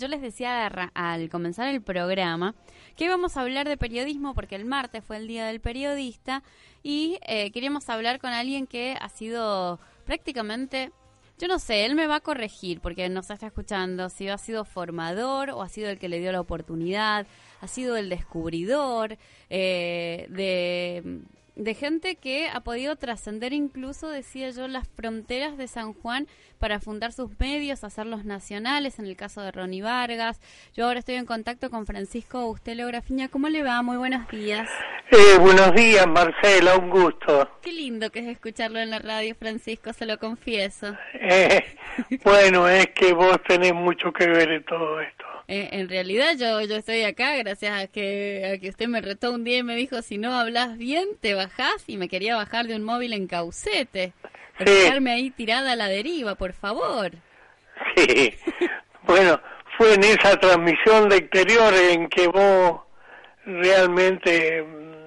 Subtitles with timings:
[0.00, 2.54] Yo les decía al comenzar el programa
[2.94, 6.44] que íbamos a hablar de periodismo porque el martes fue el Día del Periodista
[6.84, 10.92] y eh, queríamos hablar con alguien que ha sido prácticamente,
[11.36, 14.64] yo no sé, él me va a corregir porque nos está escuchando, si ha sido
[14.64, 17.26] formador o ha sido el que le dio la oportunidad,
[17.60, 19.18] ha sido el descubridor
[19.50, 21.22] eh, de
[21.58, 26.78] de gente que ha podido trascender incluso, decía yo, las fronteras de San Juan para
[26.78, 30.40] fundar sus medios, hacerlos nacionales, en el caso de Ronnie Vargas.
[30.74, 33.28] Yo ahora estoy en contacto con Francisco Ustelo Grafiña.
[33.28, 33.82] ¿Cómo le va?
[33.82, 34.70] Muy buenos días.
[35.10, 37.50] Eh, buenos días, Marcela, un gusto.
[37.60, 40.94] Qué lindo que es escucharlo en la radio, Francisco, se lo confieso.
[41.14, 41.64] Eh,
[42.22, 45.24] bueno, es que vos tenés mucho que ver en todo esto.
[45.50, 49.32] Eh, en realidad yo, yo estoy acá gracias a que, a que usted me retó
[49.32, 52.66] un día y me dijo, si no hablas bien, te bajás y me quería bajar
[52.66, 54.12] de un móvil en caucete.
[54.58, 57.12] Dejarme ahí tirada a la deriva, por favor.
[57.96, 58.34] Sí,
[59.04, 59.40] bueno,
[59.78, 62.82] fue en esa transmisión de exterior en que vos
[63.46, 64.62] realmente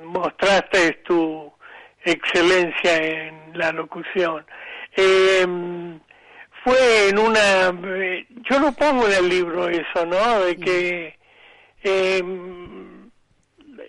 [0.06, 1.54] mostraste tu
[2.04, 4.44] excelencia en la locución.
[4.96, 5.46] Eh,
[6.64, 11.20] fue en una eh, yo lo pongo en el libro eso no de que
[11.84, 12.24] eh,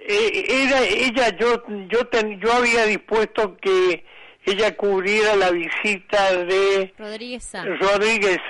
[0.09, 4.05] era ella yo yo ten, yo había dispuesto que
[4.45, 8.41] ella cubriera la visita de Rodríguez Rodríguez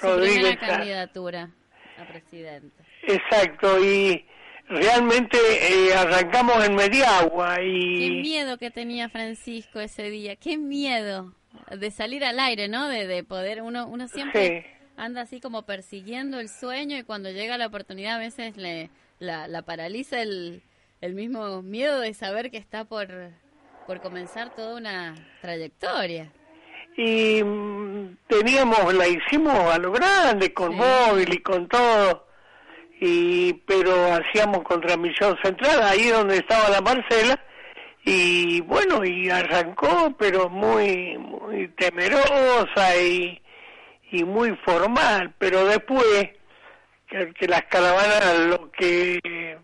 [0.00, 1.50] Rodríguez candidatura
[1.98, 2.82] a presidente.
[3.02, 4.24] Exacto y
[4.68, 11.32] realmente eh, arrancamos en Mediagua y qué miedo que tenía Francisco ese día qué miedo
[11.70, 12.88] de salir al aire, ¿no?
[12.88, 17.58] De, de poder, uno, uno siempre anda así como persiguiendo el sueño y cuando llega
[17.58, 20.62] la oportunidad a veces le, la, la paraliza el,
[21.00, 23.08] el mismo miedo de saber que está por,
[23.86, 26.32] por comenzar toda una trayectoria.
[26.96, 32.26] Y mm, teníamos, la hicimos a lo grande, con móvil y con todo,
[33.00, 37.38] y pero hacíamos con transmisión central, ahí donde estaba la Marcela,
[38.02, 43.40] y bueno, y arrancó, pero muy, muy temerosa y,
[44.12, 46.04] y muy formal, pero después
[47.08, 49.58] que, que las caravanas lo que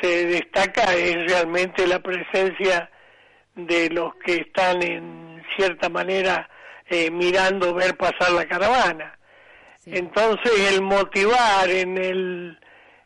[0.00, 2.90] se destaca es realmente la presencia
[3.54, 6.48] de los que están en cierta manera
[6.88, 9.18] eh, mirando ver pasar la caravana.
[9.86, 12.58] Entonces el motivar en el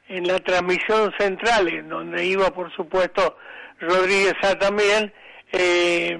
[0.08, 3.36] en la transmisión central, en donde iba por supuesto
[3.80, 5.12] Rodríguez también,
[5.52, 6.18] eh,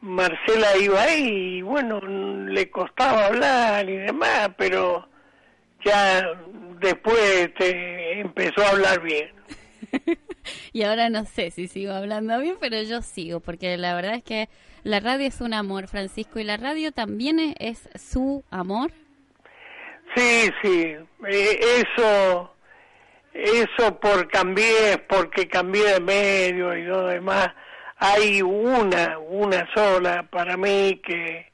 [0.00, 5.08] Marcela iba ahí y bueno, le costaba hablar y demás, pero
[5.84, 6.34] ya
[6.80, 9.30] después te empezó a hablar bien.
[10.72, 14.24] y ahora no sé si sigo hablando bien, pero yo sigo, porque la verdad es
[14.24, 14.48] que
[14.84, 18.92] la radio es un amor, Francisco, y la radio también es, su amor.
[20.16, 20.96] Sí, sí,
[21.28, 22.54] eh, eso
[23.32, 27.50] eso por cambié, porque cambié de medio y todo demás,
[27.96, 31.50] hay una, una sola para mí que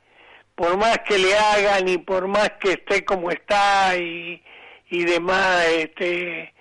[0.54, 4.42] por más que le hagan y por más que esté como está y,
[4.90, 6.54] y demás, este,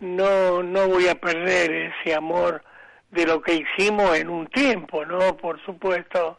[0.00, 2.62] no, no voy a perder ese amor
[3.10, 5.36] de lo que hicimos en un tiempo, ¿no?
[5.36, 6.38] Por supuesto,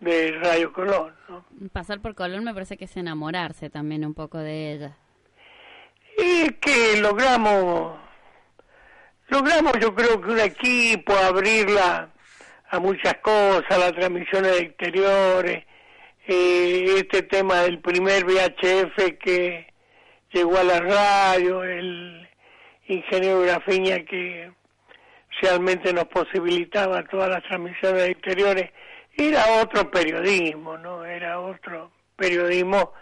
[0.00, 1.44] de Radio Colón, ¿no?
[1.72, 4.96] Pasar por Colón me parece que es enamorarse también un poco de ella.
[6.20, 7.96] Y que logramos,
[9.28, 12.10] logramos yo creo que un equipo abrirla
[12.70, 15.64] a muchas cosas, las transmisiones de exteriores,
[16.26, 19.72] eh, este tema del primer VHF que
[20.32, 22.28] llegó a la radio, el
[22.88, 24.50] ingeniero Grafiña que
[25.40, 28.70] realmente nos posibilitaba todas las transmisiones de exteriores,
[29.16, 31.04] era otro periodismo, ¿no?
[31.04, 32.92] Era otro periodismo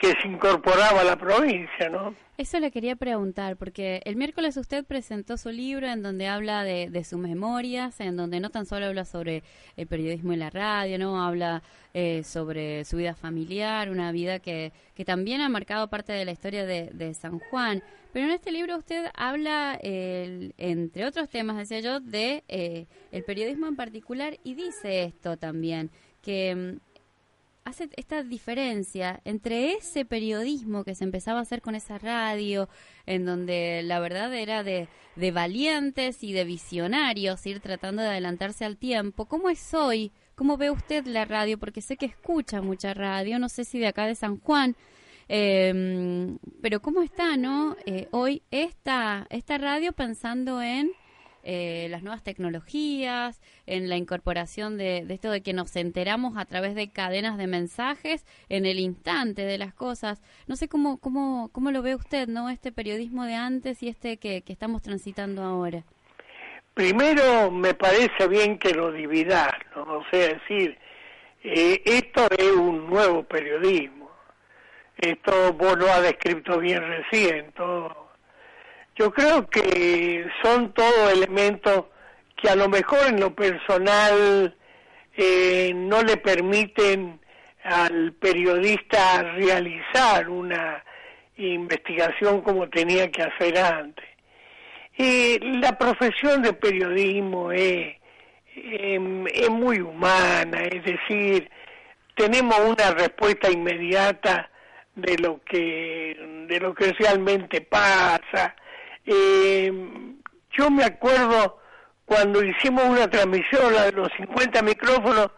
[0.00, 2.14] que se incorporaba a la provincia, ¿no?
[2.38, 6.88] Eso le quería preguntar, porque el miércoles usted presentó su libro en donde habla de,
[6.88, 9.42] de sus memorias, en donde no tan solo habla sobre
[9.76, 11.62] el periodismo y la radio, no habla
[11.92, 16.32] eh, sobre su vida familiar, una vida que, que también ha marcado parte de la
[16.32, 17.82] historia de, de San Juan.
[18.12, 23.66] Pero en este libro usted habla, entre otros temas, decía yo, de eh, el periodismo
[23.68, 25.90] en particular y dice esto también,
[26.22, 26.89] que mm,
[27.64, 32.68] hace esta diferencia entre ese periodismo que se empezaba a hacer con esa radio,
[33.06, 38.64] en donde la verdad era de, de valientes y de visionarios, ir tratando de adelantarse
[38.64, 39.26] al tiempo.
[39.26, 40.12] ¿Cómo es hoy?
[40.34, 41.58] ¿Cómo ve usted la radio?
[41.58, 44.76] Porque sé que escucha mucha radio, no sé si de acá de San Juan,
[45.28, 47.76] eh, pero ¿cómo está, no?
[47.86, 50.90] Eh, hoy esta, esta radio pensando en
[51.42, 56.74] eh, las nuevas tecnologías, en la incorporación de, esto de que nos enteramos a través
[56.74, 60.22] de cadenas de mensajes en el instante de las cosas.
[60.46, 62.50] No sé cómo, cómo, cómo lo ve usted, ¿no?
[62.50, 65.84] Este periodismo de antes y este que, que estamos transitando ahora.
[66.74, 69.98] Primero, me parece bien que lo dividas, ¿no?
[69.98, 70.78] O sea, decir,
[71.42, 74.10] eh, esto es un nuevo periodismo.
[74.96, 78.09] Esto vos lo has descrito bien recién, todo
[79.00, 81.86] yo creo que son todos elementos
[82.36, 84.54] que a lo mejor en lo personal
[85.16, 87.18] eh, no le permiten
[87.64, 90.84] al periodista realizar una
[91.38, 94.04] investigación como tenía que hacer antes.
[94.98, 97.96] la profesión de periodismo es,
[98.54, 101.50] em, es muy humana, es decir,
[102.14, 104.50] tenemos una respuesta inmediata
[104.94, 108.54] de lo que de lo que realmente pasa
[109.06, 109.72] eh,
[110.52, 111.58] yo me acuerdo
[112.04, 115.28] cuando hicimos una transmisión, la de los 50 micrófonos,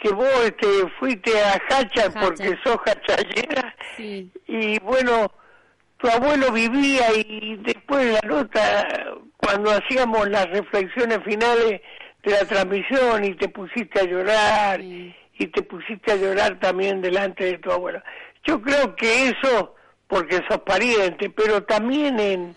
[0.00, 0.66] que vos este,
[0.98, 5.30] fuiste a Hacha porque sos hachallera y bueno,
[5.98, 8.88] tu abuelo vivía y después de la nota,
[9.36, 11.80] cuando hacíamos las reflexiones finales
[12.22, 15.14] de la transmisión y te pusiste a llorar y
[15.52, 18.02] te pusiste a llorar también delante de tu abuelo.
[18.44, 19.74] Yo creo que eso,
[20.06, 22.56] porque sos pariente, pero también en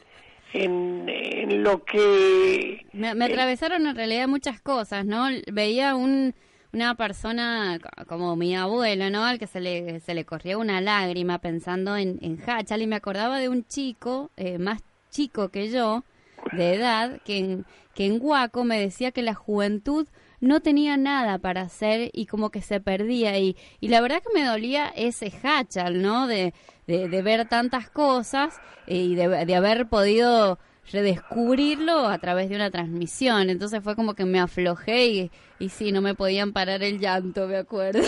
[0.54, 2.86] en, lo que...
[2.94, 5.28] Me, me atravesaron en realidad muchas cosas, ¿no?
[5.52, 6.34] Veía un,
[6.74, 9.26] una persona como mi abuelo, ¿no?
[9.26, 12.96] Al que se le, se le corría una lágrima pensando en, en Hachal y me
[12.96, 16.04] acordaba de un chico eh, más chico que yo,
[16.52, 20.08] de edad, que en, que en Huaco me decía que la juventud
[20.40, 24.34] no tenía nada para hacer y como que se perdía y, y la verdad que
[24.34, 26.28] me dolía ese hachal, ¿no?
[26.28, 26.54] De,
[26.88, 30.60] de, ver tantas cosas y de, de haber podido
[30.92, 33.50] redescubrirlo a través de una transmisión.
[33.50, 37.48] Entonces fue como que me aflojé y, y sí, no me podían parar el llanto,
[37.48, 38.02] me acuerdo.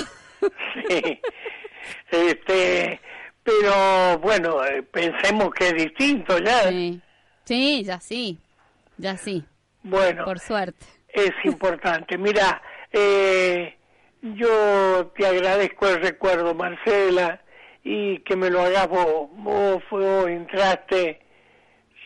[0.90, 1.22] Sí.
[2.12, 3.00] Este,
[3.44, 6.70] pero bueno, eh, pensemos que es distinto ya.
[6.70, 7.02] Sí,
[7.46, 8.40] sí ya sí,
[8.98, 9.44] ya sí.
[9.84, 10.26] Bueno.
[10.26, 12.18] Por suerte es importante.
[12.18, 12.62] Mira,
[12.92, 13.76] eh,
[14.22, 17.42] yo te agradezco el recuerdo, Marcela,
[17.84, 19.30] y que me lo hagas vos.
[19.34, 21.22] Vos, vos entraste,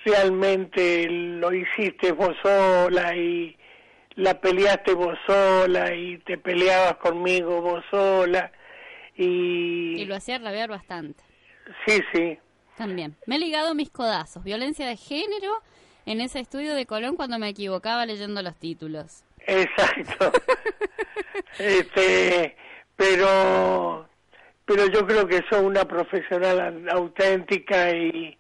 [0.06, 3.58] realmente lo hiciste vos sola y
[4.16, 8.52] la peleaste vos sola y te peleabas conmigo vos sola.
[9.16, 11.24] Y, y lo hacía rabiar bastante.
[11.86, 12.38] Sí, sí.
[12.78, 13.16] También.
[13.26, 15.52] Me he ligado mis codazos, violencia de género
[16.06, 19.24] en ese estudio de Colón cuando me equivocaba leyendo los títulos.
[19.46, 20.32] Exacto.
[21.60, 22.56] este,
[22.96, 24.08] pero
[24.68, 28.38] pero yo creo que sos una profesional auténtica y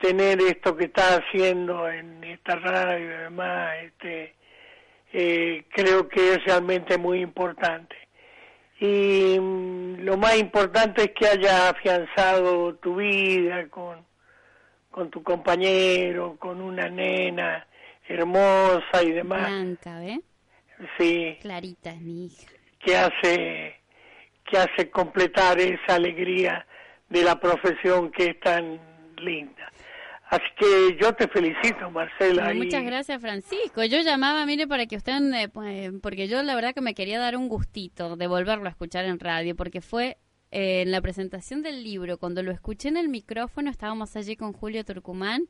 [0.00, 4.34] tener esto que estás haciendo en esta radio y demás, este,
[5.12, 7.94] eh, creo que es realmente muy importante.
[8.82, 14.04] Y mm, lo más importante es que hayas afianzado tu vida con,
[14.90, 17.64] con tu compañero, con una nena
[18.08, 19.46] hermosa y demás.
[19.46, 20.20] Blanca, ¿eh?
[20.98, 21.38] Sí.
[21.42, 22.50] Clarita es mi hija.
[22.80, 23.76] Que hace,
[24.44, 26.66] que hace completar esa alegría
[27.08, 28.80] de la profesión que es tan
[29.18, 29.70] linda.
[30.32, 32.54] Así que yo te felicito, Marcela.
[32.54, 33.84] muchas gracias, Francisco.
[33.84, 37.18] Yo llamaba, mire, para que usted, eh, pues, porque yo la verdad que me quería
[37.18, 40.16] dar un gustito de volverlo a escuchar en radio, porque fue
[40.50, 44.86] en la presentación del libro, cuando lo escuché en el micrófono, estábamos allí con Julio
[44.86, 45.48] Turcumán,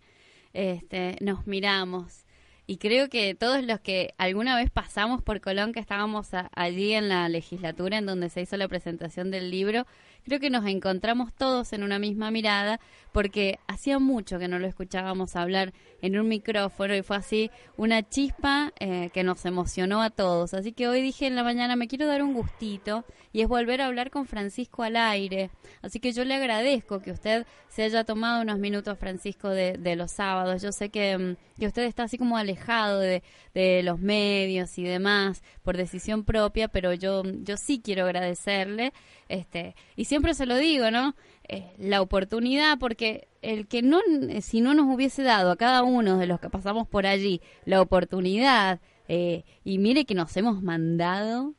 [0.52, 2.24] este, nos miramos.
[2.66, 7.08] Y creo que todos los que alguna vez pasamos por Colón, que estábamos allí en
[7.08, 9.86] la legislatura en donde se hizo la presentación del libro,
[10.24, 12.80] creo que nos encontramos todos en una misma mirada
[13.12, 18.08] porque hacía mucho que no lo escuchábamos hablar en un micrófono y fue así una
[18.08, 20.54] chispa eh, que nos emocionó a todos.
[20.54, 23.80] Así que hoy dije en la mañana me quiero dar un gustito y es volver
[23.80, 25.50] a hablar con Francisco al aire.
[25.82, 30.12] Así que yo le agradezco que usted se haya tomado unos minutos, Francisco, de, los
[30.12, 30.60] sábados.
[30.62, 33.22] Yo sé que, mm, que, usted está así como alejado de,
[33.54, 38.92] de los medios y demás por decisión propia, pero yo, yo sí quiero agradecerle.
[39.28, 41.16] Este, y siempre se lo digo, ¿no?
[41.48, 43.98] Eh, la oportunidad, porque el que no,
[44.42, 47.80] si no nos hubiese dado a cada uno de los que pasamos por allí la
[47.80, 51.54] oportunidad, eh, y mire que nos hemos mandado,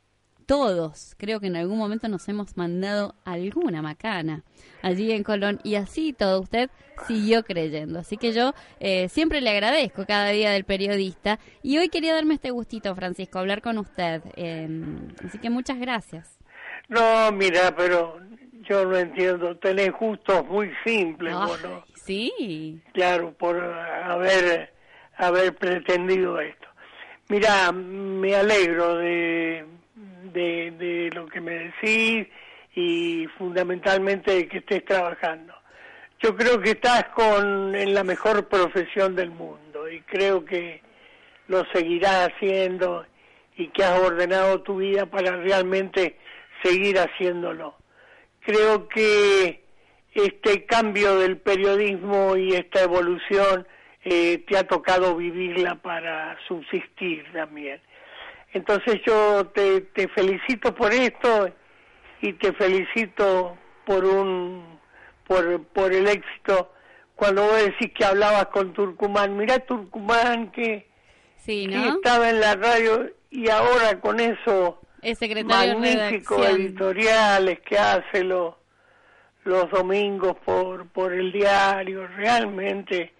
[0.46, 4.44] todos, creo que en algún momento nos hemos mandado alguna macana
[4.84, 6.70] allí en Colón, y así todo usted
[7.08, 7.98] siguió creyendo.
[7.98, 12.36] Así que yo eh, siempre le agradezco cada día del periodista, y hoy quería darme
[12.36, 14.22] este gustito, Francisco, hablar con usted.
[15.26, 16.38] así que muchas gracias.
[16.88, 18.20] No, mira, pero
[18.63, 19.55] yo no entiendo.
[19.58, 21.86] Tenés gustos muy simples, ¿no?
[21.96, 22.82] Sí.
[22.93, 24.74] Claro, por haber
[25.17, 26.67] haber pretendido esto.
[27.29, 29.65] Mira, me alegro de,
[30.34, 32.27] de, de lo que me decís
[32.75, 35.53] y fundamentalmente de que estés trabajando.
[36.20, 40.82] Yo creo que estás con en la mejor profesión del mundo y creo que
[41.48, 43.05] lo seguirás haciendo
[43.58, 46.17] y que has ordenado tu vida para realmente
[46.63, 47.75] seguir haciéndolo.
[48.46, 49.64] Creo que
[50.14, 53.68] este cambio del periodismo y esta evolución
[54.04, 57.82] eh, te ha tocado vivirla para subsistir también.
[58.54, 61.50] Entonces yo te, te felicito por esto
[62.22, 64.80] y te felicito por un
[65.26, 66.72] por, por el éxito
[67.16, 69.38] cuando vos decís que hablabas con Turcumán.
[69.38, 70.88] Mirá Turcumán que,
[71.38, 74.80] sí, que estaba en la radio y ahora con eso
[75.46, 78.56] magníficos editoriales que hace los
[79.46, 82.08] los domingos por por el diario.
[82.08, 83.14] Realmente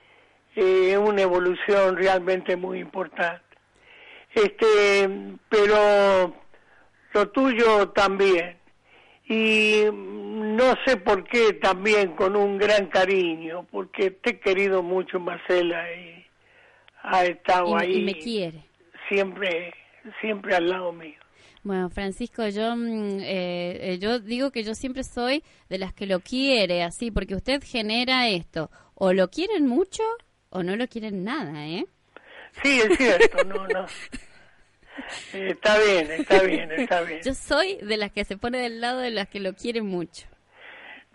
[0.56, 3.44] eh, una evolución realmente muy importante.
[4.34, 5.10] Este
[5.50, 6.34] pero
[7.14, 8.58] lo tuyo también.
[9.26, 15.20] Y no sé por qué también con un gran cariño porque te he querido mucho
[15.20, 16.26] Marcela y
[17.04, 18.64] ha estado ahí y me quiere.
[19.08, 19.74] siempre
[20.20, 21.23] siempre al lado mío.
[21.64, 26.06] Bueno, Francisco, yo, mm, eh, eh, yo digo que yo siempre soy de las que
[26.06, 28.70] lo quiere, así, porque usted genera esto.
[28.96, 30.04] O lo quieren mucho
[30.50, 31.86] o no lo quieren nada, ¿eh?
[32.62, 33.86] Sí, es cierto, no, no.
[35.34, 37.22] está bien, está bien, está bien.
[37.24, 40.28] Yo soy de las que se pone del lado de las que lo quieren mucho.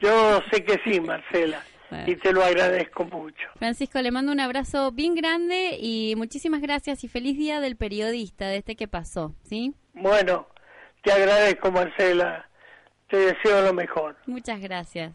[0.01, 1.63] Yo sé que sí, Marcela.
[2.07, 3.49] Y te lo agradezco mucho.
[3.57, 8.49] Francisco, le mando un abrazo bien grande y muchísimas gracias y feliz día del periodista,
[8.49, 9.75] de este que pasó, ¿sí?
[10.01, 10.47] Bueno,
[11.03, 12.49] te agradezco, Marcela.
[13.09, 14.17] Te deseo lo mejor.
[14.27, 15.13] Muchas gracias.